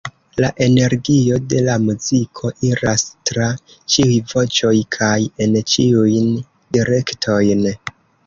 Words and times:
La 0.43 0.47
energio 0.67 1.35
de 1.51 1.59
la 1.65 1.73
muziko 1.83 2.49
iras 2.69 3.03
tra 3.31 3.49
ĉiuj 3.95 4.17
voĉoj 4.33 4.73
kaj 4.97 5.13
en 5.45 5.59
ĉiujn 5.75 6.27
direktojn. 6.79 7.63